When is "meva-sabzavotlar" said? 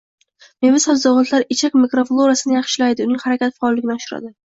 0.65-1.43